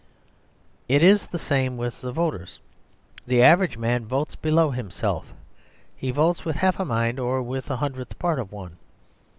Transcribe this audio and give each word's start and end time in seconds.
It 0.87 1.03
is 1.03 1.27
the 1.27 1.37
same 1.37 1.77
with 1.77 2.01
the 2.01 2.11
voters. 2.11 2.57
The 3.27 3.43
average 3.43 3.77
man 3.77 4.03
votes 4.07 4.35
below 4.35 4.71
himself; 4.71 5.31
he 5.95 6.09
votes 6.09 6.43
with 6.43 6.55
half 6.55 6.79
a 6.79 6.85
mind 6.85 7.19
or 7.19 7.43
with 7.43 7.69
a 7.69 7.75
hundredth 7.77 8.17
part 8.17 8.39
of 8.39 8.51
one. 8.51 8.77